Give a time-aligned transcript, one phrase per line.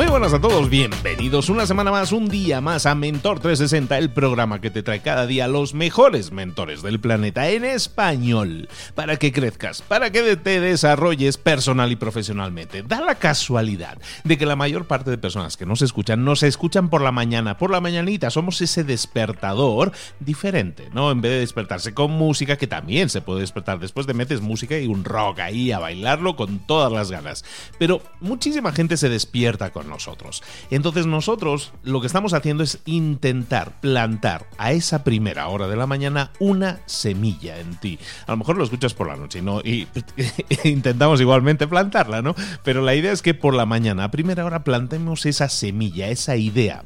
[0.00, 4.10] Muy buenas a todos, bienvenidos una semana más, un día más a Mentor 360, el
[4.10, 9.32] programa que te trae cada día los mejores mentores del planeta en español, para que
[9.32, 12.82] crezcas, para que te desarrolles personal y profesionalmente.
[12.82, 16.90] Da la casualidad de que la mayor parte de personas que nos escuchan, nos escuchan
[16.90, 21.10] por la mañana, por la mañanita, somos ese despertador diferente, ¿no?
[21.12, 24.78] En vez de despertarse con música, que también se puede despertar después de metes música
[24.78, 27.42] y un rock ahí a bailarlo con todas las ganas.
[27.78, 30.09] Pero muchísima gente se despierta con nosotros
[30.70, 35.86] entonces nosotros lo que estamos haciendo es intentar plantar a esa primera hora de la
[35.86, 37.98] mañana una semilla en ti.
[38.26, 39.60] A lo mejor lo escuchas por la noche ¿no?
[39.60, 39.88] y
[40.64, 42.34] intentamos igualmente plantarla, ¿no?
[42.64, 46.36] Pero la idea es que por la mañana, a primera hora, plantemos esa semilla, esa
[46.36, 46.84] idea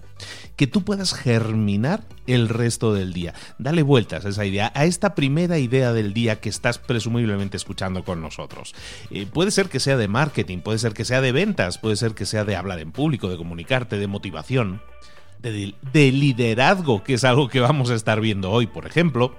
[0.56, 3.34] que tú puedas germinar el resto del día.
[3.58, 8.04] Dale vueltas a esa idea, a esta primera idea del día que estás presumiblemente escuchando
[8.04, 8.74] con nosotros.
[9.10, 12.14] Eh, puede ser que sea de marketing, puede ser que sea de ventas, puede ser
[12.14, 14.82] que sea de hablar en público, de comunicarte, de motivación,
[15.38, 19.34] de, de liderazgo, que es algo que vamos a estar viendo hoy, por ejemplo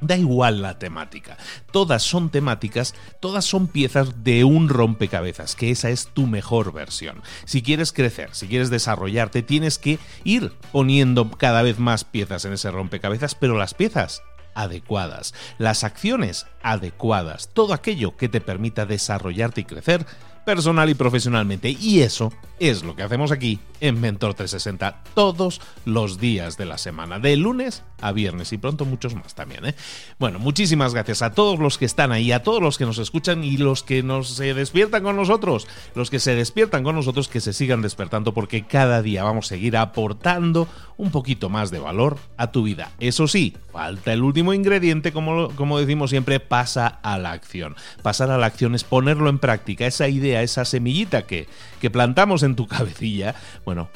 [0.00, 1.36] Da igual la temática.
[1.72, 7.22] Todas son temáticas, todas son piezas de un rompecabezas, que esa es tu mejor versión.
[7.44, 12.54] Si quieres crecer, si quieres desarrollarte, tienes que ir poniendo cada vez más piezas en
[12.54, 14.22] ese rompecabezas, pero las piezas
[14.54, 20.06] adecuadas, las acciones adecuadas, todo aquello que te permita desarrollarte y crecer
[20.44, 21.70] personal y profesionalmente.
[21.70, 26.78] Y eso es lo que hacemos aquí en Mentor 360 todos los días de la
[26.78, 29.66] semana, de lunes a viernes y pronto muchos más también.
[29.66, 29.74] ¿eh?
[30.18, 33.44] Bueno, muchísimas gracias a todos los que están ahí, a todos los que nos escuchan
[33.44, 37.40] y los que nos se despiertan con nosotros, los que se despiertan con nosotros, que
[37.40, 42.18] se sigan despertando porque cada día vamos a seguir aportando un poquito más de valor
[42.36, 42.90] a tu vida.
[43.00, 47.74] Eso sí, falta el último ingrediente, como, como decimos siempre, pasa a la acción.
[48.02, 51.48] Pasar a la acción es ponerlo en práctica, esa idea, esa semillita que,
[51.80, 53.34] que plantamos en tu cabecilla,
[53.64, 53.88] bueno,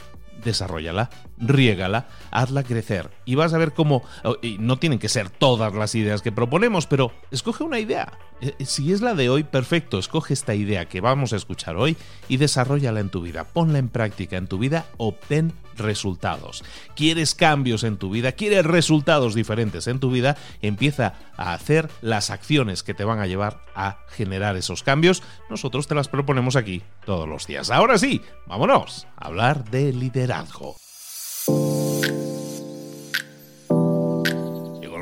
[0.45, 5.75] desarrollala, riégala, hazla crecer y vas a ver cómo, oh, no tienen que ser todas
[5.75, 8.19] las ideas que proponemos, pero escoge una idea.
[8.41, 11.77] Eh, eh, si es la de hoy, perfecto, escoge esta idea que vamos a escuchar
[11.77, 11.97] hoy
[12.29, 16.65] y desarrollala en tu vida, ponla en práctica en tu vida, obtén resultados.
[16.97, 18.33] ¿Quieres cambios en tu vida?
[18.33, 20.37] ¿Quieres resultados diferentes en tu vida?
[20.63, 25.23] Empieza a hacer las acciones que te van a llevar a generar esos cambios.
[25.51, 27.71] Nosotros te las proponemos aquí todos los días.
[27.71, 30.77] Ahora sí, vámonos a hablar de liderazgo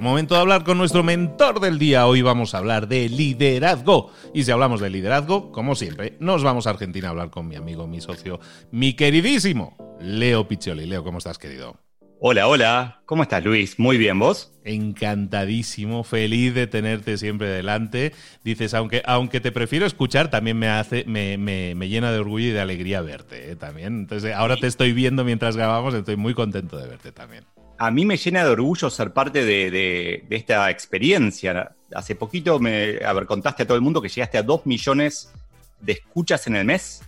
[0.03, 2.09] Momento de hablar con nuestro mentor del día.
[2.09, 4.11] Hoy vamos a hablar de liderazgo.
[4.35, 7.55] Y si hablamos de liderazgo, como siempre, nos vamos a Argentina a hablar con mi
[7.55, 8.41] amigo, mi socio,
[8.73, 10.87] mi queridísimo Leo Piccioli.
[10.87, 11.77] Leo, ¿cómo estás, querido?
[12.19, 13.03] Hola, hola.
[13.07, 13.79] ¿Cómo estás, Luis?
[13.79, 14.53] Muy bien, ¿vos?
[14.65, 18.13] Encantadísimo, feliz de tenerte siempre delante.
[18.43, 22.51] Dices, aunque, aunque te prefiero escuchar, también me hace, me, me, llena de orgullo y
[22.51, 23.55] de alegría verte ¿eh?
[23.55, 24.01] también.
[24.01, 27.45] Entonces, ahora te estoy viendo mientras grabamos, estoy muy contento de verte también.
[27.83, 31.73] A mí me llena de orgullo ser parte de, de, esta experiencia.
[31.93, 35.33] Hace poquito me a ver, contaste a todo el mundo que llegaste a dos millones
[35.81, 37.03] de escuchas en el mes.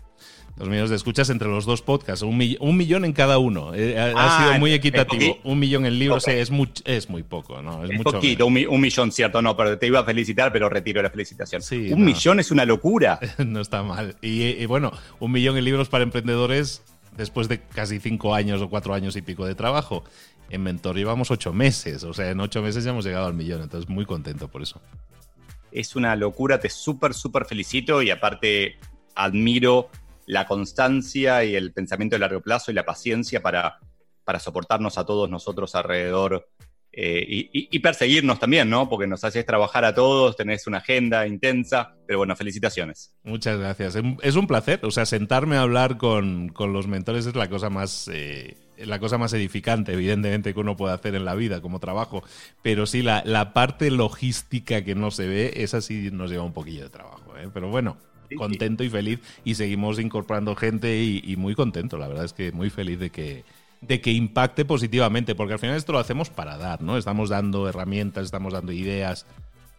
[0.56, 3.72] Dos millones de escuchas entre los dos podcasts, un, millón en cada uno.
[3.72, 5.38] Eh, ha, ah, sido muy equitativo.
[5.44, 7.84] Un millón en libros es, muy, es muy poco, ¿no?
[7.84, 11.62] Es, poquito, un, millón, cierto, no, pero te iba a felicitar, pero retiro la felicitación.
[11.92, 13.20] un millón es una locura.
[13.38, 14.16] no está mal.
[14.22, 16.82] Y, bueno, un millón en libros para emprendedores
[17.16, 20.02] después de casi cinco años o cuatro años y pico de trabajo.
[20.50, 23.62] En Mentor llevamos ocho meses, o sea, en ocho meses ya hemos llegado al millón,
[23.62, 24.80] entonces muy contento por eso.
[25.72, 28.78] Es una locura, te súper, súper felicito y aparte
[29.14, 29.90] admiro
[30.26, 33.78] la constancia y el pensamiento de largo plazo y la paciencia para,
[34.24, 36.48] para soportarnos a todos nosotros alrededor
[36.96, 38.88] eh, y, perseguirnos también, ¿no?
[38.88, 43.16] Porque nos haces trabajar a todos, tenés una agenda intensa, pero bueno, felicitaciones.
[43.24, 43.96] Muchas gracias.
[44.22, 48.08] Es un placer, o sea, sentarme a hablar con, los mentores es la cosa más...
[48.12, 52.22] Eh, la cosa más edificante, evidentemente, que uno puede hacer en la vida como trabajo.
[52.62, 56.52] Pero sí, la, la parte logística que no se ve, esa sí nos lleva un
[56.52, 57.36] poquillo de trabajo.
[57.36, 57.48] ¿eh?
[57.52, 57.96] Pero bueno,
[58.36, 61.98] contento y feliz y seguimos incorporando gente y, muy contento.
[61.98, 63.44] La verdad es que muy feliz de que,
[63.80, 66.96] de que impacte positivamente, porque al final esto lo hacemos para dar, ¿no?
[66.96, 69.26] Estamos dando herramientas, estamos dando ideas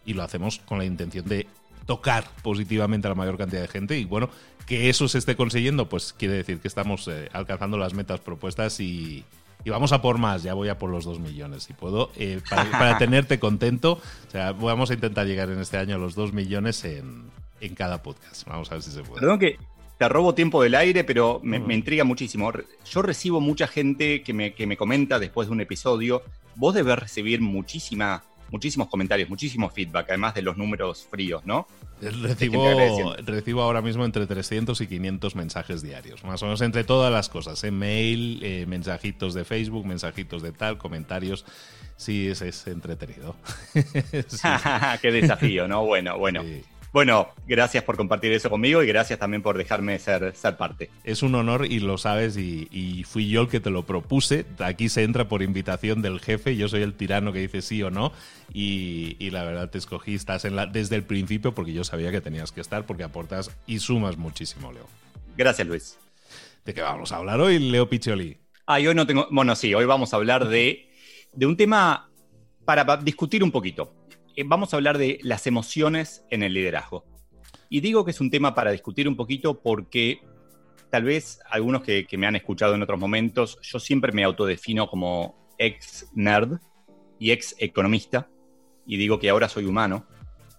[0.04, 1.46] y lo hacemos con la intención de
[1.86, 4.28] tocar positivamente a la mayor cantidad de gente y bueno,
[4.66, 8.80] que eso se esté consiguiendo, pues quiere decir que estamos eh, alcanzando las metas propuestas
[8.80, 9.24] y,
[9.64, 12.70] vamos a por más, ya voy a por los dos millones, si puedo, eh, para,
[12.70, 14.00] para, tenerte contento.
[14.28, 17.30] O sea, vamos a intentar llegar en este año a los dos millones en,
[17.60, 18.46] en cada podcast.
[18.46, 19.20] Vamos a ver si se puede.
[19.20, 19.58] Perdón que
[19.98, 22.52] te robo tiempo del aire, pero me, intriga muchísimo.
[22.84, 26.22] Yo recibo mucha gente que me, que me, comenta después de un episodio.
[26.54, 31.66] Vos debes recibir muchísima, muchísimos comentarios, muchísimo feedback, además de los números fríos, ¿no?
[32.00, 37.10] Recibo, recibo ahora mismo entre 300 y 500 mensajes diarios, más o menos entre todas
[37.10, 41.44] las cosas, en mail, eh, mensajitos de Facebook, mensajitos de tal, comentarios.
[41.96, 43.36] Sí, es, es entretenido.
[45.02, 45.84] Qué desafío, ¿no?
[45.84, 46.42] Bueno, bueno.
[46.96, 50.88] Bueno, gracias por compartir eso conmigo y gracias también por dejarme ser, ser parte.
[51.04, 54.46] Es un honor y lo sabes y, fui yo el que te lo propuse.
[54.60, 57.90] Aquí se entra por invitación del jefe, yo soy el tirano que dice sí o
[57.90, 58.12] no
[58.50, 62.22] y, la verdad te escogí, estás en la, desde el principio porque yo sabía que
[62.22, 64.86] tenías que estar porque aportas y sumas muchísimo, Leo.
[65.36, 65.98] Gracias, Luis.
[66.64, 68.38] ¿De qué vamos a hablar hoy, Leo Piccioli?
[68.64, 70.88] Ah, hoy no tengo, bueno, sí, hoy vamos a hablar de,
[71.34, 72.08] de un tema
[72.64, 73.92] para discutir un poquito.
[74.36, 77.06] Eh, vamos a hablar de las emociones en el liderazgo.
[77.70, 80.20] Y digo que es un tema para discutir un poquito porque
[80.90, 85.34] tal vez algunos que, me han escuchado en otros momentos, yo siempre me autodefino como
[85.58, 86.58] ex nerd
[87.18, 88.28] y ex economista,
[88.86, 90.06] y digo que ahora soy humano,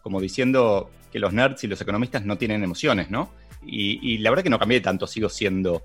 [0.01, 3.31] como diciendo que los nerds y los economistas no tienen emociones, ¿no?
[3.65, 5.83] Y, y la verdad que no cambié tanto, sigo siendo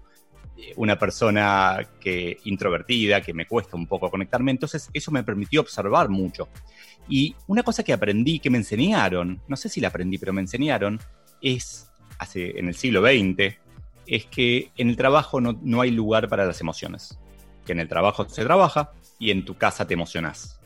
[0.76, 6.08] una persona que introvertida, que me cuesta un poco conectarme, entonces eso me permitió observar
[6.08, 6.48] mucho.
[7.08, 10.40] Y una cosa que aprendí, que me enseñaron, no sé si la aprendí, pero me
[10.40, 11.00] enseñaron,
[11.40, 13.56] es, hace, en el siglo XX,
[14.06, 17.18] es que en el trabajo no, hay lugar para las emociones.
[17.64, 20.60] Que en el trabajo se trabaja y en tu casa te emocionás.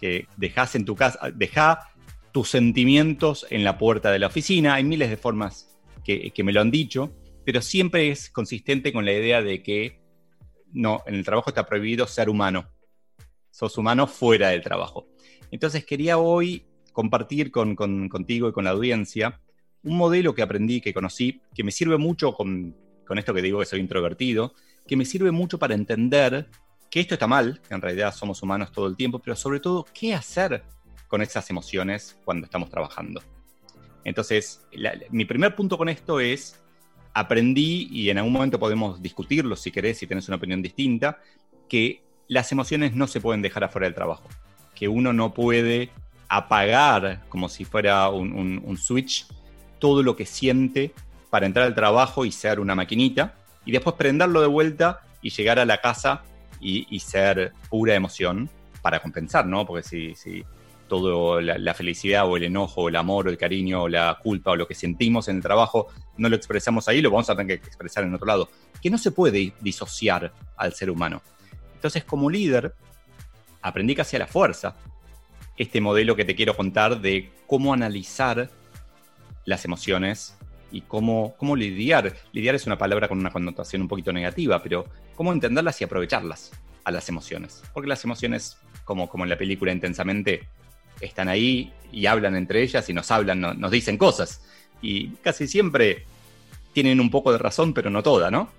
[0.00, 1.90] Que dejas en tu casa, deja
[2.32, 4.74] tus sentimientos en la puerta de la oficina.
[4.74, 7.12] Hay miles de formas que, que me lo han dicho,
[7.48, 10.02] pero siempre es consistente con la idea de que
[10.70, 12.68] no, en el trabajo está prohibido ser humano.
[13.50, 15.08] Sos humano fuera del trabajo.
[15.50, 19.40] Entonces quería hoy compartir con, contigo y con la audiencia
[19.82, 22.76] un modelo que aprendí, que conocí, que me sirve mucho con,
[23.16, 24.52] esto que digo que soy introvertido,
[24.86, 26.50] que me sirve mucho para entender
[26.90, 29.86] que esto está mal, que en realidad somos humanos todo el tiempo, pero sobre todo
[29.94, 30.64] qué hacer
[31.06, 33.22] con esas emociones cuando estamos trabajando.
[34.04, 34.66] Entonces,
[35.08, 36.60] mi primer punto con esto es,
[37.18, 41.18] aprendí, y en algún momento podemos discutirlo si querés, si tenés una opinión distinta,
[41.68, 44.28] que las emociones no se pueden dejar afuera del trabajo
[44.78, 45.90] que uno no puede
[46.28, 49.26] apagar como si fuera un, switch
[49.80, 50.92] todo lo que siente
[51.30, 53.34] para entrar al trabajo y ser una maquinita
[53.66, 56.22] y después prenderlo de vuelta y llegar a la casa
[56.60, 58.48] y, ser pura emoción
[58.80, 59.66] para compensar, ¿no?
[59.66, 60.44] Porque si, si
[60.86, 64.52] todo la, felicidad o el enojo o el amor o el cariño o la culpa
[64.52, 67.60] o lo que sentimos en el trabajo no lo expresamos ahí, lo vamos a tener
[67.60, 68.50] que expresar en otro lado.
[68.82, 71.22] Que no se puede disociar al ser humano.
[71.74, 72.74] Entonces, como líder,
[73.62, 74.76] aprendí casi a la fuerza
[75.56, 78.50] este modelo que te quiero contar de cómo analizar
[79.44, 80.36] las emociones
[80.70, 82.14] y cómo, cómo lidiar.
[82.32, 86.52] Lidiar es una palabra con una connotación un poquito negativa, pero cómo entenderlas y aprovecharlas
[86.84, 87.62] a las emociones.
[87.72, 90.48] Porque las emociones, como, como en la película intensamente,
[91.00, 94.42] están ahí y hablan entre ellas y nos hablan, nos dicen cosas.
[94.82, 96.04] Y casi siempre
[96.72, 98.50] tienen un poco de razón, pero no toda, ¿no?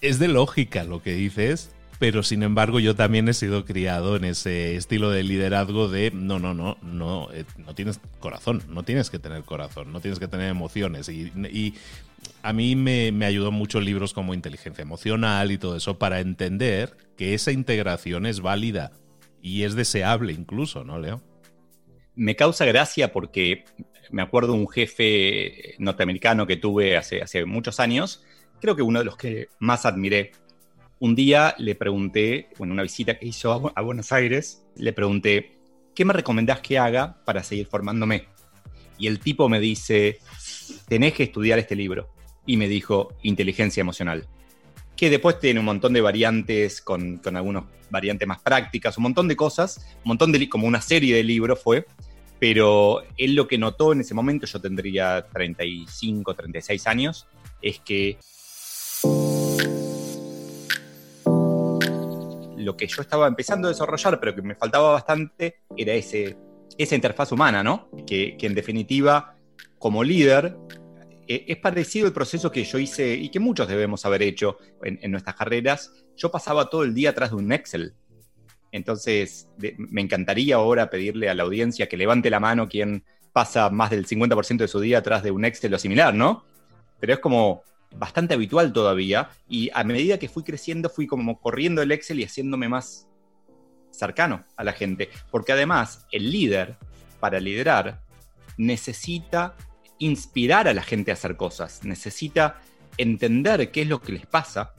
[0.00, 4.24] Es de lógica lo que dices, pero sin embargo yo también he sido criado en
[4.24, 9.10] ese estilo de liderazgo de no, no, no, no, eh, no tienes corazón, no tienes
[9.10, 11.08] que tener corazón, no tienes que tener emociones.
[11.08, 11.74] Y,
[12.42, 16.96] a mí me, me, ayudó mucho libros como Inteligencia Emocional y todo eso para entender
[17.16, 18.92] que esa integración es válida
[19.42, 21.20] y es deseable incluso, ¿no, Leo?
[22.16, 23.64] Me causa gracia porque
[24.10, 28.24] me acuerdo un jefe norteamericano que tuve hace, muchos años,
[28.60, 30.32] creo que uno de los que más admiré
[31.00, 35.58] un día le pregunté, en una visita que hizo a Buenos Aires, le pregunté,
[35.94, 38.28] ¿qué me recomendás que haga para seguir formándome?
[38.96, 40.18] Y el tipo me dice,
[40.88, 42.14] tenés que estudiar este libro.
[42.46, 44.28] Y me dijo, inteligencia emocional.
[44.96, 49.28] Que después tiene un montón de variantes, con, con algunas variantes más prácticas, un montón
[49.28, 51.86] de cosas, un montón de, como una serie de libros fue.
[52.38, 57.26] Pero él lo que notó en ese momento, yo tendría 35, 36 años,
[57.62, 58.18] es que
[62.64, 66.36] lo que yo estaba empezando a desarrollar, pero que me faltaba bastante, era ese,
[66.78, 67.88] esa interfaz humana, ¿no?
[68.06, 69.36] Que, en definitiva,
[69.78, 70.56] como líder,
[71.28, 75.10] eh, es parecido el proceso que yo hice y que muchos debemos haber hecho en,
[75.10, 75.92] nuestras carreras.
[76.16, 77.94] Yo pasaba todo el día atrás de un Excel.
[78.72, 83.90] Entonces, me encantaría ahora pedirle a la audiencia que levante la mano quien pasa más
[83.90, 86.44] del 50% de su día atrás de un Excel o similar, ¿no?
[86.98, 87.62] Pero es como,
[87.96, 92.24] bastante habitual todavía y a medida que fui creciendo fui como corriendo el Excel y
[92.24, 93.08] haciéndome más
[93.90, 96.76] cercano a la gente, porque además el líder,
[97.20, 98.02] para liderar,
[98.56, 99.54] necesita
[100.04, 102.60] inspirar a la gente a hacer cosas, necesita
[102.98, 104.74] entender qué es lo que les pasa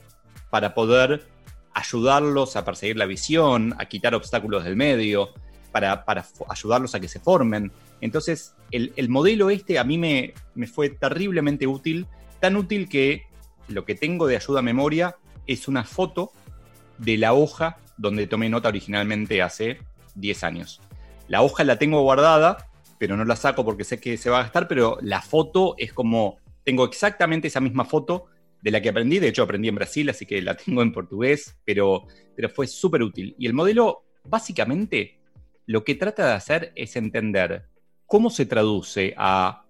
[0.49, 1.27] para poder
[1.73, 5.33] ayudarlos a perseguir la visión, a quitar obstáculos del medio,
[5.71, 6.05] para,
[6.47, 7.71] ayudarlos a que se formen.
[8.01, 12.07] Entonces, el, modelo este a mí me, me fue terriblemente útil
[12.39, 13.23] tan útil que
[13.67, 15.15] lo que tengo de ayuda a memoria
[15.47, 16.31] es una foto
[16.99, 19.79] de la hoja donde tomé nota originalmente hace
[20.15, 20.81] 10 años.
[21.27, 24.43] La hoja la tengo guardada, pero no la saco porque sé que se va a
[24.43, 28.27] gastar, pero la foto es como, tengo exactamente esa misma foto
[28.61, 31.57] de la que aprendí, de hecho aprendí en Brasil, así que la tengo en portugués,
[31.65, 33.35] pero, pero fue súper útil.
[33.37, 35.19] Y el modelo, básicamente,
[35.65, 37.67] lo que trata de hacer es entender
[38.05, 39.65] cómo se traduce a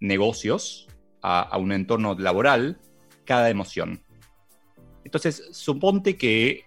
[0.00, 0.88] negocios,
[1.22, 2.78] a, un entorno laboral
[3.24, 4.00] cada emoción.
[5.04, 6.64] Entonces, suponte que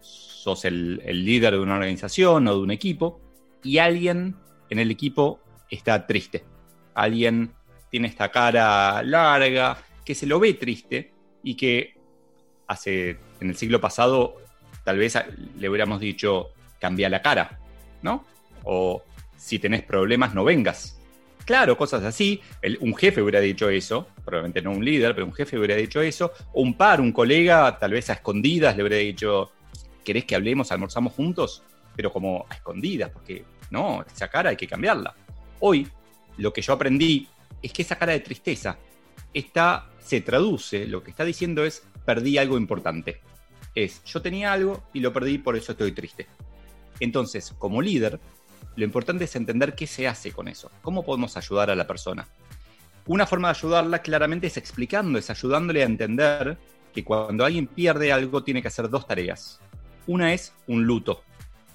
[0.00, 3.20] sos el, líder de una organización o de un equipo
[3.62, 4.36] y alguien
[4.70, 6.44] en el equipo está triste.
[6.94, 7.52] Alguien
[7.90, 11.12] tiene esta cara larga, que se lo ve triste
[11.42, 11.94] y que
[12.66, 14.36] hace, en el siglo pasado,
[14.84, 15.18] tal vez
[15.58, 17.58] le hubiéramos dicho, cambia la cara,
[18.02, 18.24] ¿no?
[18.64, 19.02] O
[19.36, 20.96] si tenés problemas, no vengas.
[21.44, 22.40] Claro, cosas así.
[22.80, 26.32] un jefe hubiera dicho eso, probablemente no un líder, pero un jefe hubiera dicho eso.
[26.52, 29.50] O un par, un colega, tal vez a escondidas, le hubiera dicho,
[30.04, 31.64] ¿querés que hablemos, almorzamos juntos?
[31.96, 35.14] Pero como a escondidas, porque no, esa cara hay que cambiarla.
[35.60, 35.88] Hoy,
[36.36, 37.28] lo que yo aprendí
[37.62, 38.78] es que esa cara de tristeza
[39.32, 43.20] está, se traduce, lo que está diciendo es, perdí algo importante.
[43.74, 46.26] Es, yo tenía algo y lo perdí, por eso estoy triste.
[46.98, 48.20] Entonces, como líder,
[48.76, 52.26] lo importante es entender qué se hace con eso, cómo podemos ayudar a la persona.
[53.06, 56.58] Una forma de ayudarla claramente es explicando, es ayudándole a entender
[56.92, 59.60] que cuando alguien pierde algo tiene que hacer dos tareas.
[60.06, 61.22] Una es un luto.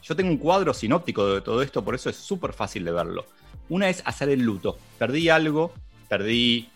[0.06, 3.26] Yo tengo un cuadro sinóptico de todo esto, por eso es súper fácil de verlo.
[3.70, 4.78] Una es hacer el luto.
[5.00, 5.74] Perdí algo,
[6.08, 6.70] perdí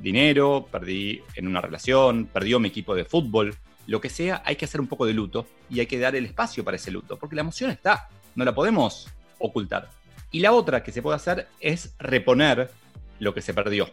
[0.00, 3.54] dinero, perdí en una relación, perdió mi equipo de fútbol,
[3.86, 6.24] lo que sea, hay que hacer un poco de luto y hay que dar el
[6.24, 9.08] espacio para ese luto, porque la emoción está, no la podemos
[9.38, 9.90] ocultar.
[10.30, 12.70] Y la otra que se puede hacer es reponer
[13.18, 13.90] lo que se perdió.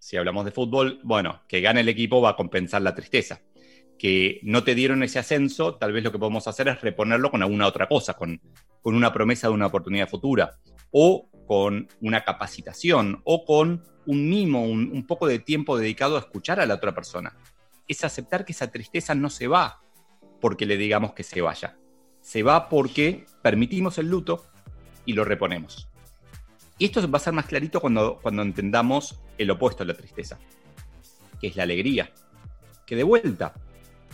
[0.00, 3.42] Si hablamos de fútbol, bueno, que gane el equipo va a compensar la tristeza.
[3.98, 7.42] Que no te dieron ese ascenso, tal vez lo que podemos hacer es reponerlo con
[7.42, 8.40] alguna otra cosa, con,
[8.82, 10.58] con una promesa de una oportunidad futura,
[10.90, 16.60] o con una capacitación, o con un mimo, un, poco de tiempo dedicado a escuchar
[16.60, 17.36] a la otra persona.
[17.88, 19.82] Es aceptar que esa tristeza no se va
[20.40, 21.78] porque le digamos que se vaya.
[22.20, 24.46] Se va porque permitimos el luto
[25.04, 25.88] y lo reponemos.
[26.78, 30.38] Y esto va a ser más clarito cuando, cuando entendamos el opuesto a la tristeza,
[31.40, 32.12] que es la alegría.
[32.86, 33.54] Que de vuelta,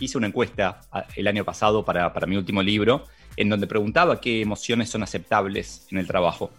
[0.01, 0.81] hice una encuesta
[1.15, 3.05] el año pasado para, mi último libro,
[3.37, 6.51] en donde preguntaba qué emociones son aceptables en el trabajo.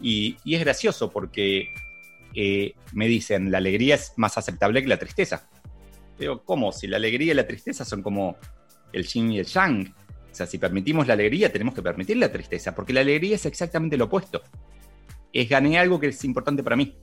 [0.00, 1.72] Y, es gracioso porque
[2.34, 5.48] eh, me dicen, la alegría es más aceptable que la tristeza.
[6.18, 6.72] Digo, ¿cómo?
[6.72, 8.36] Si la alegría y la tristeza son como
[8.92, 9.94] el yin y el yang.
[10.30, 13.46] O sea, si permitimos la alegría, tenemos que permitir la tristeza, porque la alegría es
[13.46, 14.42] exactamente lo opuesto.
[15.32, 16.96] Es gané algo que es importante para mí.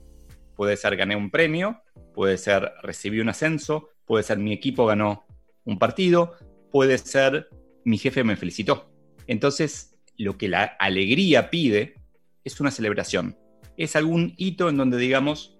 [0.54, 1.82] Puede ser gané un premio,
[2.14, 5.27] puede ser recibí un ascenso, puede ser mi equipo ganó
[5.68, 6.32] un partido,
[6.72, 7.48] puede ser
[7.84, 8.90] mi jefe me felicitó.
[9.26, 11.94] Entonces, lo que la alegría pide
[12.42, 13.36] es una celebración.
[13.76, 15.58] Es algún hito en donde digamos,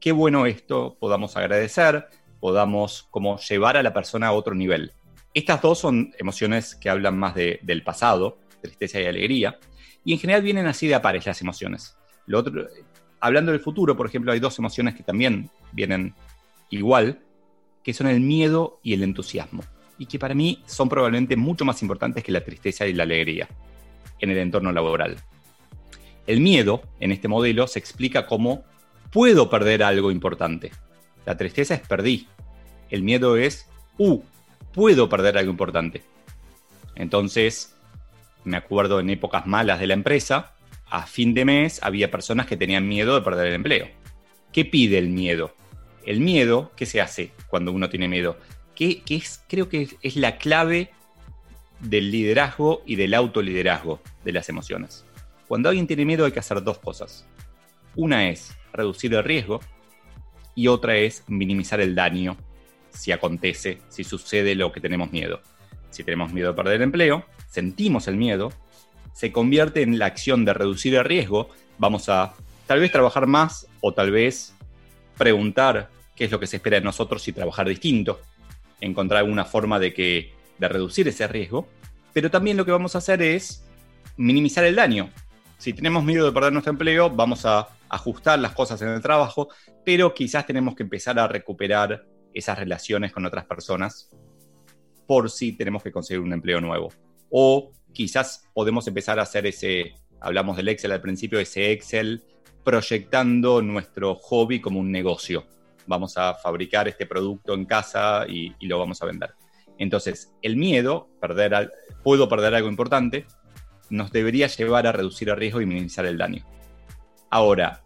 [0.00, 2.08] qué bueno esto, podamos agradecer,
[2.40, 4.92] podamos como llevar a la persona a otro nivel.
[5.34, 9.58] Estas dos son emociones que hablan más del pasado, tristeza y alegría,
[10.04, 11.96] y en general vienen así de a las emociones.
[12.26, 12.66] Lo otro,
[13.20, 16.14] hablando del futuro, por ejemplo, hay dos emociones que también vienen
[16.70, 17.20] igual,
[17.84, 19.62] que son el miedo y el entusiasmo,
[19.98, 23.46] y que para mí son probablemente mucho más importantes que la tristeza y la alegría
[24.18, 25.16] en el entorno laboral.
[26.26, 28.64] El miedo, en este modelo, se explica como
[29.12, 30.72] puedo perder algo importante.
[31.26, 32.26] La tristeza es perdí.
[32.90, 34.20] El miedo es, uh,
[34.72, 36.02] puedo perder algo importante.
[36.94, 37.76] Entonces,
[38.44, 40.54] me acuerdo en épocas malas de la empresa,
[40.86, 43.88] a fin de mes había personas que tenían miedo de perder el empleo.
[44.52, 45.54] ¿Qué pide el miedo?
[46.06, 48.36] El miedo, ¿qué se hace cuando uno tiene miedo?
[48.74, 50.90] Que, es, creo que es la clave
[51.80, 55.04] del liderazgo y del autoliderazgo de las emociones.
[55.46, 57.26] Cuando alguien tiene miedo hay que hacer dos cosas.
[57.94, 59.60] Una es reducir el riesgo
[60.54, 62.36] y otra es minimizar el daño
[62.90, 65.40] si acontece, si sucede lo que tenemos miedo.
[65.90, 68.52] Si tenemos miedo de perder el empleo, sentimos el miedo,
[69.12, 72.34] se convierte en la acción de reducir el riesgo, vamos a
[72.66, 74.54] tal vez trabajar más o tal vez
[75.16, 78.20] preguntar qué es lo que se espera de nosotros y trabajar distinto,
[78.80, 81.68] encontrar alguna forma de, que, de reducir ese riesgo,
[82.12, 83.64] pero también lo que vamos a hacer es
[84.16, 85.10] minimizar el daño.
[85.58, 89.48] Si tenemos miedo de perder nuestro empleo, vamos a ajustar las cosas en el trabajo,
[89.84, 94.10] pero quizás tenemos que empezar a recuperar esas relaciones con otras personas
[95.06, 96.92] por si tenemos que conseguir un empleo nuevo.
[97.30, 102.22] O quizás podemos empezar a hacer ese, hablamos del Excel al principio, ese Excel
[102.64, 105.46] proyectando nuestro hobby como un negocio.
[105.86, 109.34] Vamos a fabricar este producto en casa y, lo vamos a vender.
[109.78, 111.70] Entonces, el miedo, perder,
[112.02, 113.26] puedo perder algo importante,
[113.90, 116.44] nos debería llevar a reducir el riesgo y minimizar el daño.
[117.30, 117.84] Ahora,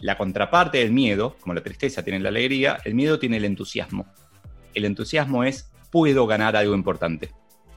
[0.00, 4.06] la contraparte del miedo, como la tristeza tiene la alegría, el miedo tiene el entusiasmo.
[4.72, 7.30] El entusiasmo es, puedo ganar algo importante.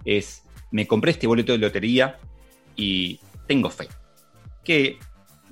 [0.05, 2.19] Es, me compré este boleto de lotería
[2.75, 3.87] y tengo fe.
[4.63, 4.99] Que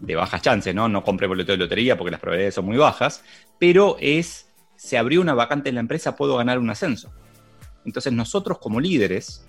[0.01, 0.87] de bajas chances, ¿no?
[0.87, 3.23] No compré boleto de lotería porque las probabilidades son muy bajas,
[3.59, 7.11] pero es, se abrió una vacante en la empresa, puedo ganar un ascenso.
[7.85, 9.45] Entonces nosotros como líderes,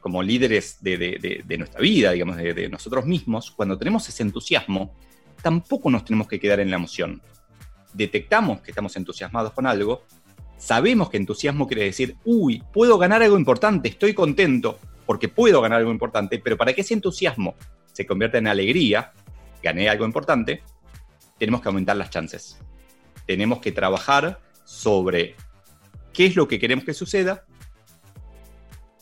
[0.00, 4.94] como líderes de, nuestra vida, digamos, de nosotros mismos, cuando tenemos ese entusiasmo,
[5.42, 7.22] tampoco nos tenemos que quedar en la emoción.
[7.92, 10.04] Detectamos que estamos entusiasmados con algo,
[10.58, 15.78] sabemos que entusiasmo quiere decir, uy, puedo ganar algo importante, estoy contento porque puedo ganar
[15.78, 17.54] algo importante, pero para que ese entusiasmo
[17.92, 19.12] se convierta en alegría,
[19.62, 20.62] gané algo importante,
[21.38, 22.58] tenemos que aumentar las chances.
[23.26, 25.36] Tenemos que trabajar sobre
[26.12, 27.44] qué es lo que queremos que suceda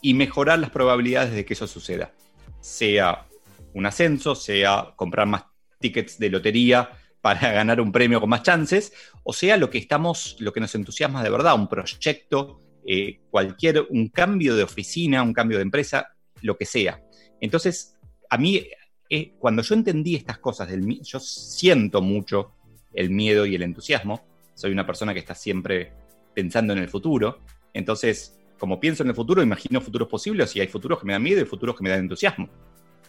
[0.02, 2.12] y mejorar las probabilidades de que eso suceda.
[2.60, 3.26] Sea
[3.74, 5.44] un ascenso, sea comprar más
[5.78, 6.90] tickets de lotería
[7.20, 8.92] para ganar un premio con más chances,
[9.24, 13.84] o sea, lo que estamos, lo que nos entusiasma de verdad, un proyecto, eh, cualquier,
[13.90, 17.02] un cambio de oficina, un cambio de empresa, lo que sea.
[17.40, 17.96] Entonces,
[18.30, 18.68] a mí,
[19.08, 22.52] eh, cuando yo entendí estas cosas, del, yo siento mucho
[22.92, 25.92] el miedo y el entusiasmo, soy una persona que está siempre
[26.34, 27.40] pensando en el futuro,
[27.72, 31.22] entonces, como pienso en el futuro, imagino futuros posibles y hay futuros que me dan
[31.22, 32.48] miedo y futuros que me dan entusiasmo.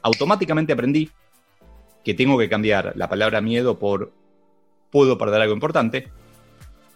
[0.02, 1.10] Automáticamente aprendí
[2.04, 4.14] que tengo que cambiar la palabra miedo por
[4.92, 6.10] puedo perder algo importante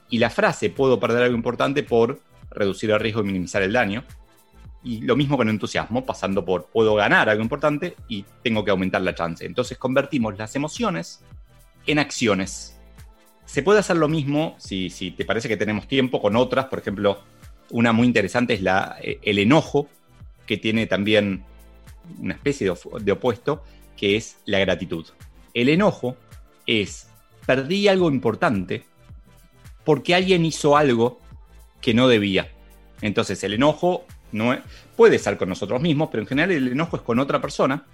[0.10, 4.04] y la frase puedo perder algo importante por reducir el riesgo y minimizar el daño.
[4.84, 9.02] Y lo mismo con entusiasmo, pasando por puedo ganar algo importante y tengo que aumentar
[9.02, 9.46] la chance.
[9.46, 11.22] Entonces convertimos las emociones
[11.86, 12.80] en acciones.
[13.46, 16.80] Se puede hacer lo mismo si, si te parece que tenemos tiempo con otras, por
[16.80, 17.20] ejemplo,
[17.70, 19.88] una muy interesante es la, eh, el enojo,
[20.46, 21.44] que tiene también
[22.20, 23.64] una especie de, de opuesto,
[23.96, 25.06] que es la gratitud.
[25.54, 26.18] El enojo
[26.66, 27.08] es,
[27.46, 28.84] perdí algo importante
[29.84, 31.20] porque alguien hizo algo
[31.82, 32.52] que no debía.
[33.02, 34.58] Entonces el enojo no
[34.96, 37.86] puede estar con nosotros mismos, pero en general el enojo es con otra persona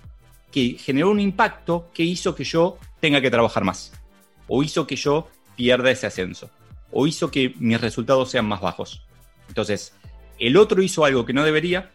[0.51, 3.91] que generó un impacto que hizo que yo tenga que trabajar más,
[4.47, 6.49] o hizo que yo pierda ese ascenso,
[6.91, 9.03] o hizo que mis resultados sean más bajos.
[9.47, 9.93] Entonces,
[10.39, 11.89] el otro hizo algo que no debería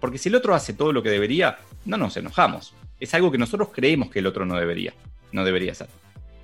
[0.00, 2.72] Porque si el otro hace todo lo que debería, no nos enojamos.
[2.98, 4.94] Es algo que nosotros creemos que el otro no debería,
[5.30, 5.88] no debería hacer.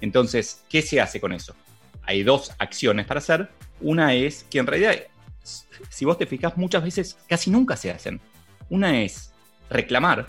[0.02, 1.54] Entonces, ¿qué se hace con eso?
[2.02, 3.48] Hay dos acciones para hacer.
[3.80, 4.94] Una es que en realidad,
[5.88, 8.20] si vos te fijas, muchas veces casi nunca se hacen.
[8.68, 9.32] Una es
[9.70, 10.26] reclamar.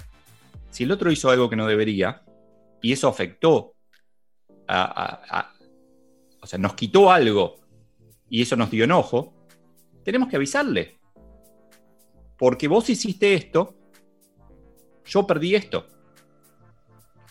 [0.69, 2.23] Si el otro hizo algo que no debería
[2.81, 3.73] y eso afectó
[4.67, 5.53] a,
[6.41, 7.55] o sea, nos quitó algo
[8.29, 9.33] y eso nos dio enojo,
[10.03, 10.97] tenemos que avisarle.
[12.37, 13.75] Porque vos hiciste esto,
[15.05, 15.87] yo perdí esto.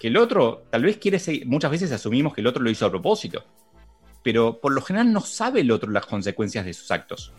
[0.00, 2.84] Que el otro, tal vez quiere seguir, muchas veces asumimos que el otro lo hizo
[2.84, 3.44] a propósito,
[4.22, 7.32] pero por lo general no sabe el otro las consecuencias de sus actos.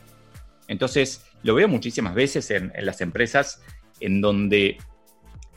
[0.67, 3.61] Entonces, lo veo muchísimas veces en, las empresas
[3.99, 4.77] en donde,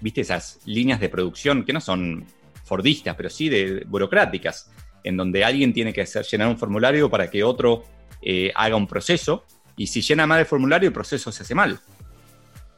[0.01, 2.27] viste, esas líneas de producción que no son
[2.65, 4.71] fordistas, pero sí de burocráticas,
[5.03, 7.85] en donde alguien tiene que hacer, llenar un formulario para que otro
[8.23, 9.45] eh, haga un proceso,
[9.77, 11.81] y si llena mal el formulario, el proceso se hace mal.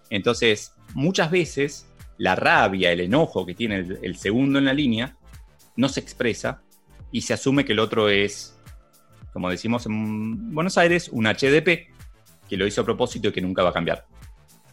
[0.08, 1.86] Entonces, muchas veces
[2.18, 5.16] la rabia, el enojo que tiene el, segundo en la línea,
[5.74, 6.62] no se expresa
[7.10, 8.58] y se asume que el otro es,
[9.32, 11.91] como decimos en Buenos Aires, un HDP,
[12.52, 14.04] que lo hizo a propósito y que nunca va a cambiar.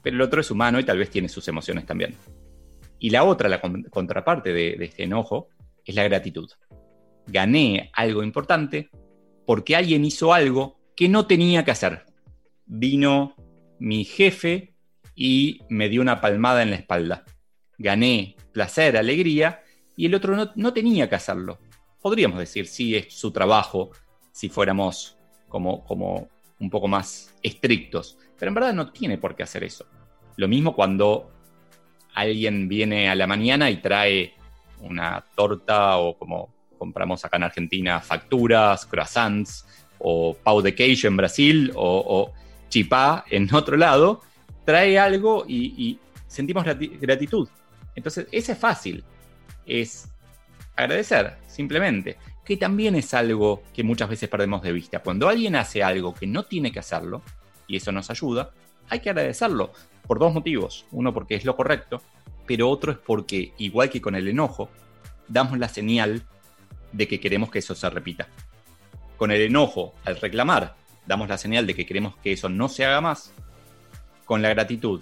[0.03, 2.13] Pero el otro es humano y tal vez tiene sus emociones también.
[2.99, 5.47] Y la otra, la contraparte de este enojo,
[5.85, 6.49] es la gratitud
[7.31, 8.89] gané algo importante
[9.45, 12.05] porque alguien hizo algo que no tenía que hacer.
[12.65, 13.35] Vino
[13.79, 14.75] mi jefe
[15.15, 17.23] y me dio una palmada en la espalda.
[17.77, 19.63] Gané placer, alegría,
[19.95, 21.59] y el otro no, tenía que hacerlo.
[22.01, 23.91] Podríamos decir, sí, es su trabajo,
[24.31, 29.43] si fuéramos como, como un poco más estrictos, pero en verdad no tiene por qué
[29.43, 29.85] hacer eso.
[30.35, 31.31] Lo mismo cuando
[32.13, 34.33] alguien viene a la mañana y trae
[34.81, 39.65] una torta o como compramos acá en Argentina facturas, croissants,
[39.99, 42.31] o pau de queijo en Brasil, o,
[42.69, 44.21] chipá en otro lado,
[44.65, 47.49] trae algo y, sentimos gratitud.
[47.95, 49.03] Entonces, ese es fácil,
[49.65, 50.07] es
[50.75, 54.99] agradecer, simplemente, que también es algo que muchas veces perdemos de vista.
[54.99, 57.21] Cuando alguien hace algo que no tiene que hacerlo,
[57.67, 58.51] y eso nos ayuda,
[58.89, 59.71] hay que agradecerlo
[60.07, 60.85] por dos motivos.
[60.91, 62.01] Uno porque es lo correcto,
[62.47, 64.69] pero otro es porque, igual que con el enojo,
[65.27, 66.23] damos la señal
[66.91, 68.27] de que queremos que eso se repita.
[69.17, 70.75] Con el enojo, al reclamar,
[71.05, 73.33] damos la señal de que queremos que eso no se haga más.
[74.25, 75.01] Con la gratitud,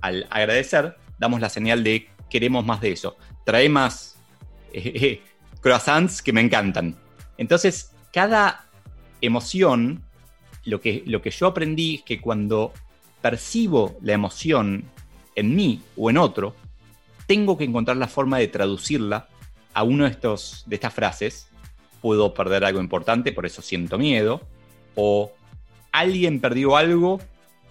[0.00, 3.16] al agradecer, damos la señal de queremos más de eso.
[3.44, 4.16] Trae más
[4.72, 5.22] eh, eh,
[5.60, 6.96] croissants que me encantan.
[7.38, 8.66] Entonces, cada
[9.20, 10.02] emoción,
[10.64, 12.72] lo que, lo que yo aprendí es que cuando
[13.20, 14.84] percibo la emoción
[15.34, 16.54] en mí o en otro,
[17.26, 19.28] tengo que encontrar la forma de traducirla
[19.74, 21.48] a uno de, estos, de estas frases,
[22.00, 24.40] puedo perder algo importante, por eso siento miedo,
[24.94, 25.32] o
[25.92, 27.20] alguien perdió algo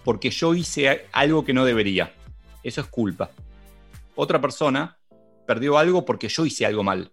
[0.04, 2.14] porque yo hice algo que no debería.
[2.62, 3.30] Eso es culpa.
[4.14, 4.98] Otra persona
[5.46, 7.12] perdió algo porque yo hice algo mal.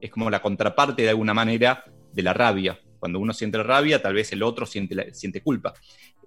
[0.00, 2.78] Es como la contraparte de alguna manera de la rabia.
[2.98, 5.74] Cuando uno siente rabia, tal vez el otro siente, siente culpa.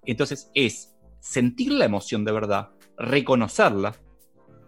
[0.05, 3.95] Entonces es sentir la emoción de verdad, reconocerla,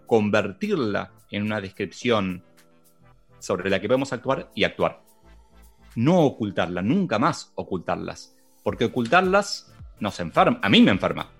[0.06, 2.44] convertirla en una descripción
[3.40, 5.04] sobre la que podemos actuar y actuar.
[5.96, 11.32] No ocultarla, nunca más ocultarlas, porque ocultarlas nos enferma, a mí me enferma.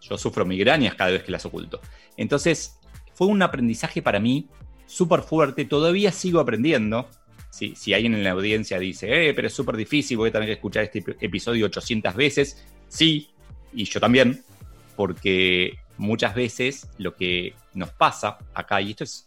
[0.00, 1.80] Yo sufro migrañas cada vez que las oculto.
[2.16, 2.78] Entonces,
[3.14, 4.48] fue un aprendizaje para mí
[4.86, 7.08] súper fuerte, todavía sigo aprendiendo.
[7.50, 10.46] Si, si alguien en la audiencia dice, eh, pero es súper difícil, voy a tener
[10.46, 13.30] que escuchar este episodio 800 veces, sí,
[13.72, 14.42] y yo también,
[14.94, 19.26] porque muchas veces lo que nos pasa acá, y esto es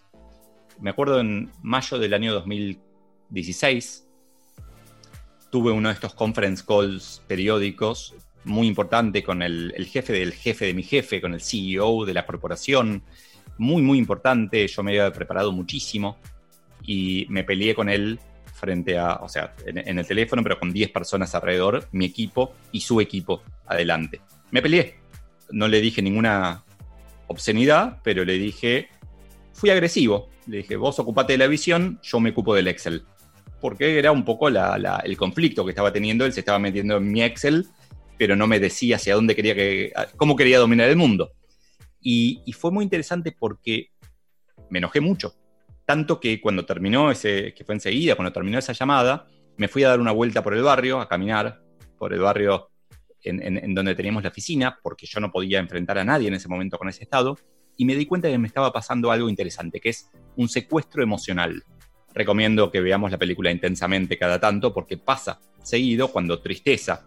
[0.79, 4.07] me acuerdo en mayo del año 2016,
[5.49, 10.73] tuve uno de estos conference calls periódicos muy importante con el, jefe del jefe de
[10.73, 13.03] mi jefe, con el CEO de la corporación,
[13.59, 14.67] muy, muy importante.
[14.67, 16.17] Yo me había preparado muchísimo
[16.83, 18.19] y me peleé con él
[18.53, 22.81] frente a, o sea, en, el teléfono, pero con 10 personas alrededor, mi equipo y
[22.81, 24.21] su equipo adelante.
[24.51, 24.95] Me peleé.
[25.51, 26.63] No le dije ninguna
[27.27, 28.89] obscenidad, pero le dije,
[29.53, 30.29] fui agresivo.
[30.47, 33.03] Le dije, vos ocupate de la visión, yo me ocupo del Excel.
[33.61, 36.25] Porque era un poco el conflicto que estaba teniendo.
[36.25, 37.67] Él se estaba metiendo en mi Excel,
[38.17, 41.33] pero no me decía hacia dónde quería que, cómo quería dominar el mundo.
[42.01, 43.91] Y, fue muy interesante porque
[44.69, 45.33] me enojé mucho.
[45.85, 49.89] Tanto que cuando terminó ese, que fue enseguida, cuando terminó esa llamada, me fui a
[49.89, 51.61] dar una vuelta por el barrio, a caminar
[51.97, 52.69] por el barrio
[53.23, 56.77] en, donde teníamos la oficina, porque yo no podía enfrentar a nadie en ese momento
[56.77, 57.37] con ese estado
[57.75, 61.01] y me di cuenta de que me estaba pasando algo interesante, que es un secuestro
[61.01, 61.63] emocional.
[62.13, 67.05] Recomiendo que veamos la película intensamente cada tanto porque pasa seguido cuando tristeza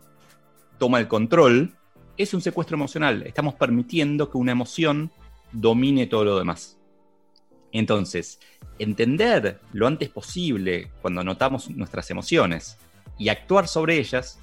[0.79, 1.77] toma el control,
[2.17, 3.23] es un secuestro emocional.
[3.27, 5.11] Estamos permitiendo que una emoción
[5.53, 6.79] domine todo lo demás.
[7.73, 8.39] Entonces,
[8.79, 12.77] entender lo antes posible cuando notamos nuestras emociones
[13.19, 14.39] y actuar sobre ellas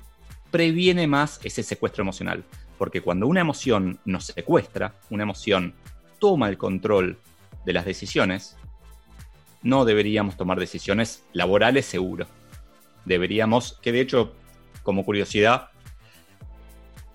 [0.51, 2.43] previene más ese secuestro emocional.
[2.77, 5.73] Porque cuando una emoción nos secuestra, una emoción
[6.17, 7.19] toma el control
[7.65, 8.55] de las decisiones,
[9.61, 12.25] no deberíamos tomar decisiones laborales seguro.
[13.05, 14.33] Deberíamos, que de hecho,
[14.83, 15.69] como curiosidad,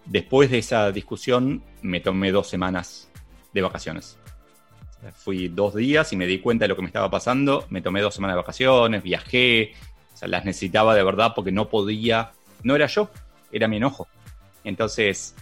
[0.06, 3.10] después de esa discusión me tomé dos semanas
[3.52, 4.18] de vacaciones.
[5.14, 8.00] Fui dos días y me di cuenta de lo que me estaba pasando, me tomé
[8.00, 9.72] dos semanas de vacaciones, viajé,
[10.14, 13.10] o sea, las necesitaba de verdad porque no podía, no era yo,
[13.52, 14.08] era mi enojo.
[14.64, 15.34] Entonces,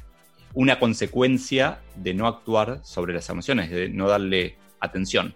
[0.55, 5.35] una consecuencia de no actuar sobre las emociones, de no darle atención.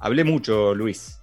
[0.00, 1.20] Hablé mucho, Luis.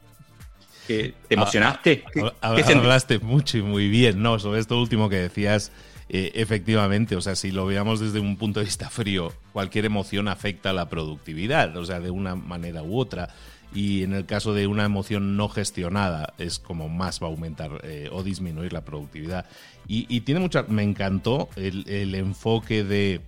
[0.87, 2.03] ¿Te ah, emocionaste?
[2.41, 4.39] hablaste mucho y muy bien, ¿no?
[4.39, 5.71] Sobre esto último que decías,
[6.11, 10.27] eh, efectivamente, o sea, si lo veamos desde un punto de vista frío, cualquier emoción
[10.27, 13.29] afecta a la productividad, o sea, de una manera u otra.
[13.71, 17.81] Y en el caso de una emoción no gestionada, es como más va a aumentar
[17.83, 19.45] eh, o disminuir la productividad.
[19.87, 20.63] Y, tiene mucha.
[20.63, 23.21] Me encantó el, el enfoque de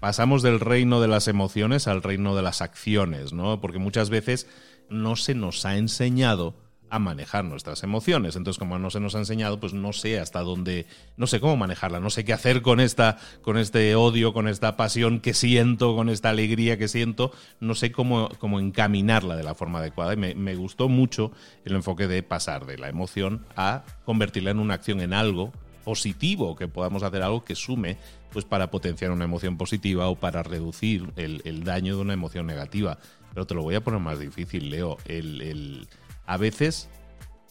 [0.00, 3.60] pasamos del reino de las emociones al reino de las acciones, ¿no?
[3.60, 4.46] Porque muchas veces
[4.88, 6.54] no se nos ha enseñado
[6.90, 8.36] a manejar nuestras emociones.
[8.36, 11.56] Entonces, como no se nos ha enseñado, pues no sé hasta dónde, no sé cómo
[11.56, 15.94] manejarla, no sé qué hacer con esta, con este odio, con esta pasión que siento,
[15.94, 20.14] con esta alegría que siento, no sé cómo, cómo encaminarla de la forma adecuada.
[20.14, 21.30] Y me, gustó mucho
[21.64, 25.52] el enfoque de pasar de la emoción a convertirla en una acción, en algo
[25.84, 27.96] positivo, que podamos hacer algo que sume
[28.32, 32.98] pues para potenciar una emoción positiva o para reducir el, daño de una emoción negativa.
[33.32, 34.98] Pero te lo voy a poner más difícil, Leo.
[35.06, 35.86] el
[36.28, 36.88] a veces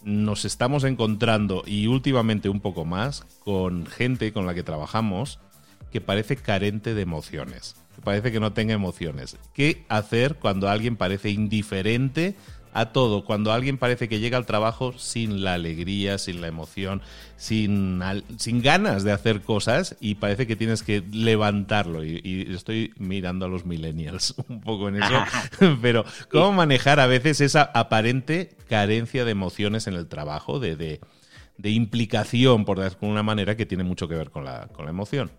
[0.03, 5.39] nos estamos encontrando, y últimamente un poco más, con gente con la que trabajamos
[5.91, 9.37] que parece carente de emociones, que parece que no tenga emociones.
[9.53, 12.35] ¿Qué hacer cuando alguien parece indiferente
[12.73, 13.23] a todo.
[13.25, 17.01] Cuando alguien parece que llega al trabajo sin la alegría, sin la emoción,
[17.35, 18.01] sin,
[18.37, 22.03] sin ganas de hacer cosas y parece que tienes que levantarlo.
[22.03, 25.23] Y, estoy mirando a los millennials un poco en eso.
[25.81, 31.69] Pero, ¿cómo manejar a veces esa aparente carencia de emociones en el trabajo, de, de,
[31.69, 35.31] implicación, por de alguna manera, que tiene mucho que ver con la, con la emoción?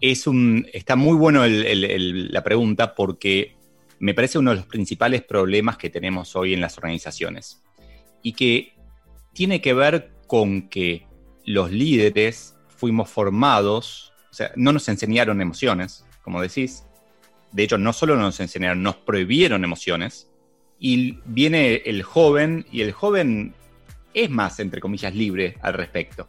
[0.00, 3.56] Es un, está muy bueno la pregunta porque
[3.98, 7.62] me parece uno de los principales problemas que tenemos hoy en las organizaciones
[8.22, 8.74] y que
[9.32, 11.06] tiene que ver con que
[11.44, 16.84] los líderes fuimos formados, o sea, no nos enseñaron emociones, como decís.
[17.52, 20.28] De hecho, no solo nos enseñaron, nos prohibieron emociones.
[20.78, 23.54] Y viene el joven y el joven
[24.12, 26.28] es más, entre comillas, libre al respecto.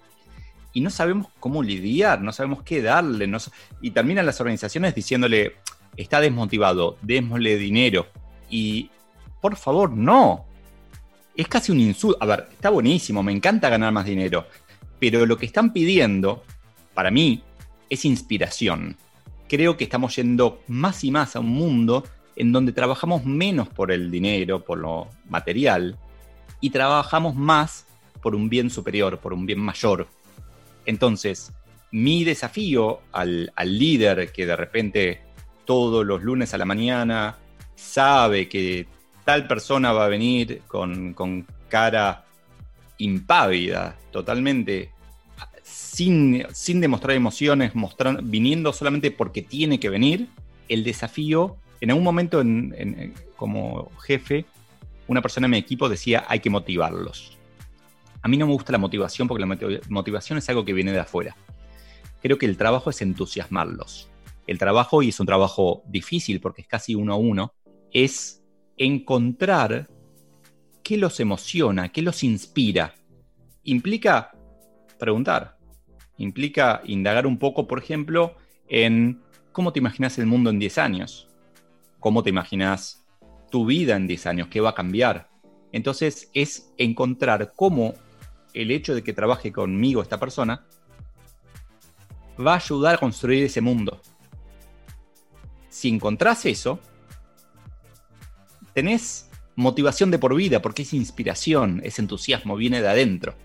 [0.72, 3.30] Y no sabemos cómo lidiar, no sabemos qué darle.
[3.82, 5.56] y terminan las organizaciones diciéndole,
[5.98, 8.08] está desmotivado, démosle dinero.
[8.50, 8.90] Y
[9.42, 10.46] por favor, no.
[11.36, 12.18] Es casi un insulto.
[12.22, 14.48] A ver, está buenísimo, me encanta ganar más dinero.
[15.00, 16.44] Pero lo que están pidiendo,
[16.94, 17.44] para mí,
[17.90, 18.96] es inspiración.
[19.48, 22.04] Creo que estamos yendo más y más a un mundo
[22.36, 25.98] en donde trabajamos menos por el dinero, por lo material,
[26.62, 27.86] y trabajamos más
[28.22, 30.08] por un bien superior, por un bien mayor.
[30.86, 31.52] Entonces,
[31.92, 35.22] mi desafío al, al líder que de repente
[35.68, 37.38] todos los lunes a la mañana,
[37.76, 38.88] sabe que
[39.26, 42.26] tal persona va a venir con, cara
[42.98, 44.90] impávida, totalmente
[45.62, 50.30] sin, sin demostrar emociones, mostrando, viniendo solamente porque tiene que venir,
[50.70, 52.42] el desafío, en algún momento
[53.36, 54.46] como jefe,
[55.08, 57.38] una persona en mi equipo decía hay que motivarlos.
[58.22, 61.00] A mí no me gusta la motivación porque la motivación es algo que viene de
[61.00, 61.36] afuera.
[62.22, 64.10] Creo que el trabajo es entusiasmarlos
[64.48, 67.54] el trabajo, y es un trabajo difícil porque es casi uno a uno,
[67.92, 68.44] es
[68.78, 69.90] encontrar
[70.84, 72.96] qué los emociona, qué los inspira.
[73.64, 74.32] Implica
[74.98, 75.58] preguntar,
[76.18, 78.36] implica indagar un poco, por ejemplo,
[78.70, 81.28] en cómo te imaginas el mundo en 10 años,
[82.00, 83.06] cómo te imaginas
[83.52, 85.30] tu vida en 10 años, qué va a cambiar.
[85.74, 87.94] Entonces es encontrar cómo
[88.54, 90.66] el hecho de que trabaje conmigo esta persona
[92.40, 94.02] va a ayudar a construir ese mundo
[95.78, 96.80] si encontrás eso,
[98.74, 103.36] tenés motivación de por vida, porque es inspiración, es entusiasmo, viene de adentro.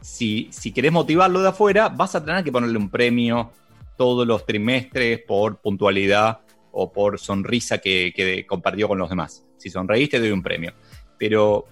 [0.00, 3.52] Si, si querés motivarlo de afuera, vas a tener que ponerle un premio
[3.96, 6.40] todos los trimestres por puntualidad
[6.72, 9.46] o por sonrisa que, compartió con los demás.
[9.56, 10.72] Si sonreíste, te doy un premio.
[11.16, 11.66] Pero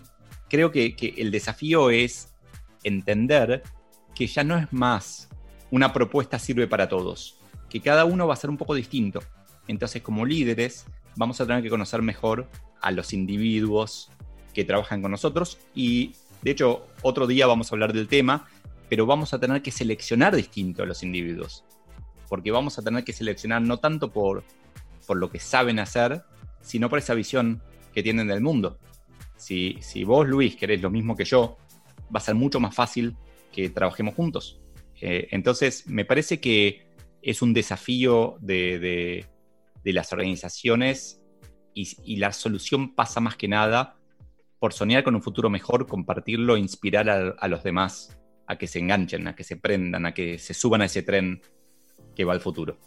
[0.48, 2.32] creo que, que el desafío es
[2.84, 3.64] entender
[4.14, 5.28] que ya no es más
[5.72, 9.20] una propuesta sirve para todos, que cada uno va a ser un poco distinto
[9.68, 12.48] entonces, como líderes, vamos a tener que conocer mejor
[12.80, 14.10] a los individuos
[14.52, 18.46] que trabajan con nosotros y de hecho otro día vamos a hablar del tema,
[18.88, 21.64] pero vamos a tener que seleccionar distinto a los individuos,
[22.28, 24.44] porque vamos a tener que seleccionar no tanto por,
[25.06, 26.22] por lo que saben hacer,
[26.60, 27.62] sino por esa visión
[27.94, 28.78] que tienen del mundo.
[29.36, 31.56] Si, si vos, Luis, querés lo mismo que yo,
[32.14, 33.16] va a ser mucho más fácil
[33.52, 34.60] que trabajemos juntos.
[35.00, 36.86] Eh, entonces, me parece que
[37.22, 39.26] es un desafío de,
[39.92, 41.20] las organizaciones
[41.74, 43.96] y, la solución pasa más que nada
[44.58, 48.16] por soñar con un futuro mejor, compartirlo, inspirar a, los demás
[48.46, 51.42] a que se enganchen, a que se prendan, a que se suban a ese tren
[52.14, 52.78] que va al futuro.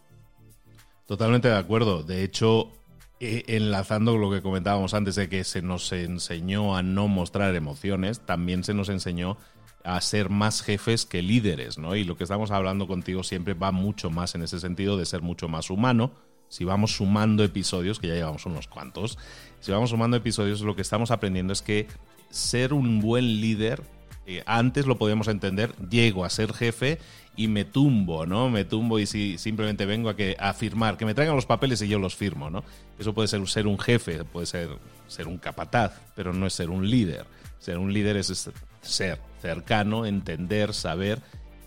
[1.05, 2.03] Totalmente de acuerdo.
[2.03, 2.71] De hecho,
[3.19, 8.25] eh, enlazando lo que comentábamos antes de que se nos enseñó a no mostrar emociones,
[8.25, 9.37] también se nos enseñó
[9.83, 11.95] a ser más jefes que líderes, ¿no?
[11.95, 15.21] Y lo que estamos hablando contigo siempre va mucho más en ese sentido de ser
[15.21, 16.11] mucho más humano.
[16.49, 19.17] Si vamos sumando episodios, que ya llevamos unos cuantos,
[19.59, 21.87] si vamos sumando episodios, lo que estamos aprendiendo es que
[22.29, 23.83] ser un buen líder,
[24.25, 26.99] eh, antes lo podíamos entender, llego a ser jefe
[27.35, 28.49] y me tumbo, ¿no?
[28.49, 31.81] Me tumbo y si simplemente vengo a, que, a firmar, que me traigan los papeles
[31.81, 32.63] y yo los firmo, ¿no?
[32.97, 34.69] Eso puede ser ser un jefe, puede ser
[35.07, 37.25] ser un capataz, pero no es ser un líder.
[37.59, 38.49] Ser un líder es
[38.81, 41.21] ser cercano, entender, saber.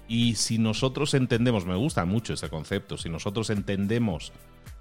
[0.09, 4.33] Y si nosotros entendemos, me gusta mucho ese concepto, si nosotros entendemos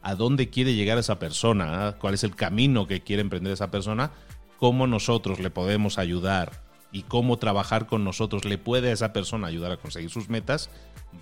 [0.01, 4.11] a dónde quiere llegar esa persona, cuál es el camino que quiere emprender esa persona,
[4.57, 9.47] cómo nosotros le podemos ayudar y cómo trabajar con nosotros le puede a esa persona
[9.47, 10.69] ayudar a conseguir sus metas,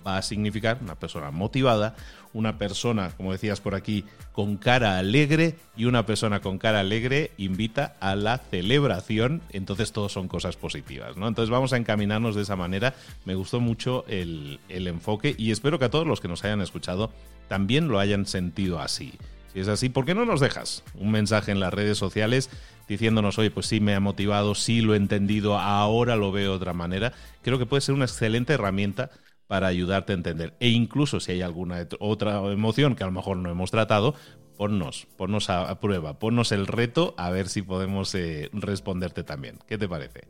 [0.06, 1.94] va a significar una persona motivada,
[2.32, 7.32] una persona, como decías por aquí, con cara alegre y una persona con cara alegre
[7.36, 11.28] invita a la celebración, entonces todos son cosas positivas, ¿no?
[11.28, 15.78] Entonces vamos a encaminarnos de esa manera, me gustó mucho el, el enfoque y espero
[15.78, 17.10] que a todos los que nos hayan escuchado
[17.48, 19.14] también lo hayan sentido así.
[19.52, 22.50] Si es así, ¿por qué no nos dejas un mensaje en las redes sociales
[22.88, 26.56] diciéndonos, oye, pues sí me ha motivado, sí lo he entendido, ahora lo veo de
[26.56, 27.12] otra manera?
[27.42, 29.10] Creo que puede ser una excelente herramienta
[29.46, 30.54] para ayudarte a entender.
[30.60, 34.14] E incluso si hay alguna otra emoción que a lo mejor no hemos tratado,
[34.58, 39.58] ponnos, ponnos a, prueba, ponnos el reto a ver si podemos eh, responderte también.
[39.66, 40.28] ¿Qué te parece?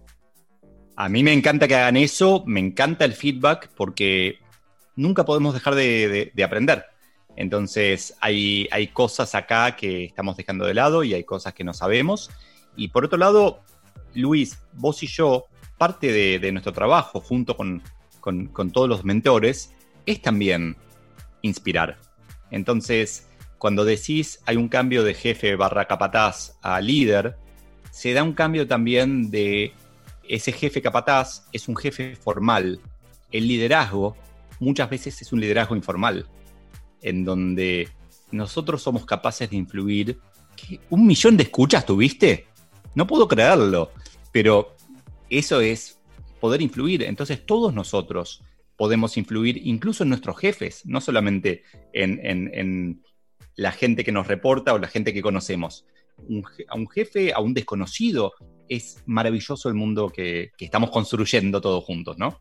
[0.97, 4.39] A mí me encanta que hagan eso, me encanta el feedback porque
[4.97, 6.85] nunca podemos dejar de, aprender.
[7.41, 11.73] Entonces hay, hay cosas acá que estamos dejando de lado y hay cosas que no
[11.73, 12.31] sabemos.
[12.77, 13.61] Y por otro lado,
[14.15, 15.47] Luis, vos y yo,
[15.79, 17.83] parte de nuestro trabajo junto con,
[18.21, 19.73] con, todos los mentores,
[20.07, 20.77] es también
[21.43, 21.99] inspirar.
[22.51, 27.37] Entonces, cuando decís hay un cambio de jefe barra capataz a líder,
[27.91, 29.73] se da un cambio también de
[30.29, 32.81] ese jefe capataz es un jefe formal.
[33.33, 34.17] El liderazgo
[34.61, 36.27] muchas veces es un liderazgo informal,
[37.03, 37.89] en donde
[38.31, 40.19] nosotros somos capaces de influir.
[40.91, 42.47] ¿Un millón de escuchas tuviste?
[42.95, 43.93] No puedo creerlo,
[44.33, 44.77] pero
[45.31, 45.99] eso es
[46.41, 47.03] poder influir.
[47.03, 48.43] Entonces todos nosotros
[48.77, 53.03] podemos influir, incluso en nuestros jefes, no solamente en,
[53.57, 55.85] la gente que nos reporta o la gente que conocemos.
[56.69, 58.35] a un jefe, a un desconocido,
[58.69, 62.41] es maravilloso el mundo que, que estamos construyendo todos juntos, ¿no?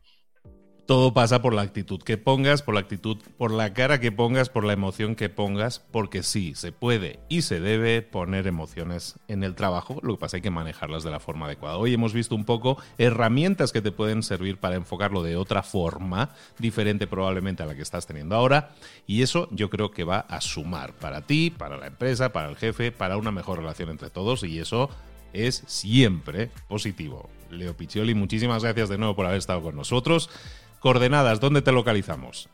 [0.88, 4.48] Todo pasa por la actitud que pongas, por la actitud, por la cara que pongas,
[4.48, 9.44] por la emoción que pongas, porque sí, se puede y se debe poner emociones en
[9.44, 11.76] el trabajo, lo que pasa hay que manejarlas de la forma adecuada.
[11.76, 16.30] Hoy hemos visto un poco herramientas que te pueden servir para enfocarlo de otra forma,
[16.58, 18.70] diferente probablemente a la que estás teniendo ahora,
[19.06, 22.56] y eso yo creo que va a sumar para ti, para la empresa, para el
[22.56, 24.88] jefe, para una mejor relación entre todos, y eso
[25.34, 27.28] es siempre positivo.
[27.50, 30.30] Leo Piccioli, muchísimas gracias de nuevo por haber estado con nosotros.
[30.80, 32.48] Coordenadas, ¿dónde te localizamos?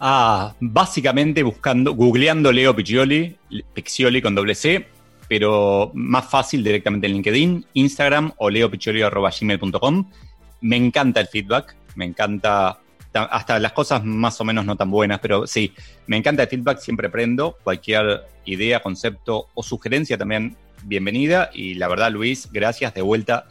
[0.00, 3.36] Ah, básicamente buscando, googleando Leo Piccioli,
[3.72, 4.88] Piccioli con doble C,
[5.28, 10.10] pero más fácil directamente en LinkedIn, Instagram o leopiccioli.gmail.com.
[10.62, 12.80] Me encanta el feedback, me encanta
[13.14, 15.72] hasta las cosas más o menos no tan buenas, pero sí,
[16.06, 17.56] me encanta el feedback, siempre aprendo.
[17.62, 21.50] Cualquier idea, concepto o sugerencia también, bienvenida.
[21.52, 23.46] Y la verdad, Luis, gracias de vuelta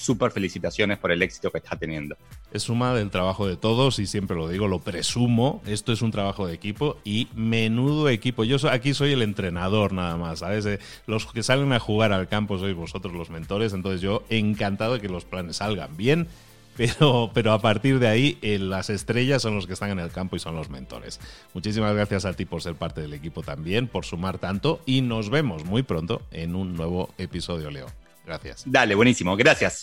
[0.00, 2.16] súper felicitaciones por el éxito que está teniendo.
[2.52, 6.10] Es suma del trabajo de todos y siempre lo digo, lo presumo, esto es un
[6.10, 8.44] trabajo de equipo y menudo equipo.
[8.44, 10.64] Yo aquí soy el entrenador nada más, ¿sabes?
[10.66, 14.94] Eh, los que salen a jugar al campo sois vosotros los mentores, entonces yo encantado
[14.94, 16.28] de que los planes salgan bien.
[16.80, 20.10] Pero, pero, a partir de ahí eh, las estrellas son los que están en el
[20.10, 21.20] campo y son los mentores.
[21.52, 25.28] Muchísimas gracias a ti por ser parte del equipo también, por sumar tanto y nos
[25.28, 27.88] vemos muy pronto en un nuevo episodio, Leo.
[28.30, 28.62] Gracias.
[28.64, 29.36] Dale, buenísimo.
[29.36, 29.82] Gracias.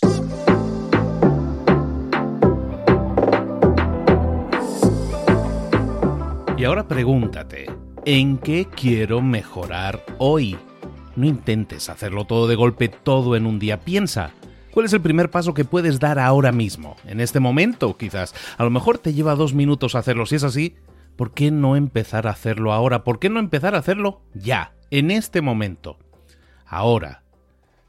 [6.58, 7.66] Y ahora pregúntate,
[8.06, 10.58] ¿En qué quiero mejorar hoy?
[11.18, 13.82] No intentes hacerlo todo de golpe, todo en un día.
[13.82, 14.32] Piensa,
[14.72, 16.96] ¿Cuál es el primer paso que puedes dar ahora mismo?
[17.06, 18.34] En este momento, quizás.
[18.58, 20.26] A lo mejor te lleva dos minutos hacerlo.
[20.26, 20.76] Si es así,
[21.18, 23.04] ¿por qué no empezar a hacerlo ahora?
[23.04, 25.98] ¿Por qué no empezar a hacerlo ya, en este momento?
[26.66, 27.27] Ahora.